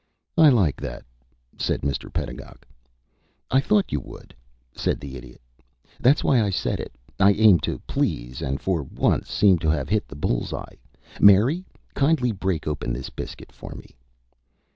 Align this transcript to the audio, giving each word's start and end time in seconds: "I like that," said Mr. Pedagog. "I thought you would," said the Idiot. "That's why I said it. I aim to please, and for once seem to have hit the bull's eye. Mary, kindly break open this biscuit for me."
"I 0.35 0.49
like 0.49 0.81
that," 0.81 1.05
said 1.59 1.81
Mr. 1.81 2.11
Pedagog. 2.11 2.65
"I 3.51 3.59
thought 3.59 3.91
you 3.91 3.99
would," 3.99 4.33
said 4.73 4.99
the 4.99 5.15
Idiot. 5.15 5.39
"That's 5.99 6.23
why 6.23 6.41
I 6.41 6.49
said 6.49 6.79
it. 6.79 6.95
I 7.19 7.33
aim 7.33 7.59
to 7.59 7.77
please, 7.85 8.41
and 8.41 8.59
for 8.59 8.81
once 8.81 9.29
seem 9.29 9.59
to 9.59 9.69
have 9.69 9.89
hit 9.89 10.07
the 10.07 10.15
bull's 10.15 10.53
eye. 10.53 10.79
Mary, 11.19 11.63
kindly 11.93 12.31
break 12.31 12.65
open 12.65 12.93
this 12.93 13.11
biscuit 13.11 13.51
for 13.51 13.75
me." 13.75 13.95